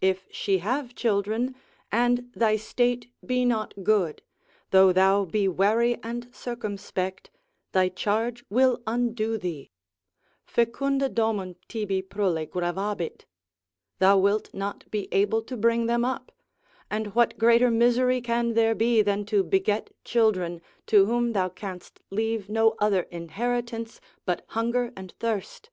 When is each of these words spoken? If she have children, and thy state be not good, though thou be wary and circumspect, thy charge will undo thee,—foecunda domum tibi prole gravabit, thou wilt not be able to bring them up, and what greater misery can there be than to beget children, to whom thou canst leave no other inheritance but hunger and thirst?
If 0.00 0.26
she 0.30 0.56
have 0.60 0.94
children, 0.94 1.54
and 1.92 2.30
thy 2.34 2.56
state 2.56 3.12
be 3.22 3.44
not 3.44 3.74
good, 3.82 4.22
though 4.70 4.90
thou 4.90 5.26
be 5.26 5.48
wary 5.48 6.02
and 6.02 6.34
circumspect, 6.34 7.28
thy 7.72 7.90
charge 7.90 8.42
will 8.48 8.80
undo 8.86 9.36
thee,—foecunda 9.36 11.10
domum 11.10 11.56
tibi 11.68 12.00
prole 12.00 12.46
gravabit, 12.46 13.26
thou 13.98 14.16
wilt 14.16 14.54
not 14.54 14.90
be 14.90 15.12
able 15.12 15.42
to 15.42 15.58
bring 15.58 15.84
them 15.84 16.06
up, 16.06 16.32
and 16.90 17.14
what 17.14 17.36
greater 17.36 17.70
misery 17.70 18.22
can 18.22 18.54
there 18.54 18.74
be 18.74 19.02
than 19.02 19.26
to 19.26 19.42
beget 19.44 19.92
children, 20.06 20.62
to 20.86 21.04
whom 21.04 21.34
thou 21.34 21.50
canst 21.50 22.00
leave 22.08 22.48
no 22.48 22.76
other 22.78 23.02
inheritance 23.10 24.00
but 24.24 24.42
hunger 24.48 24.90
and 24.96 25.12
thirst? 25.20 25.68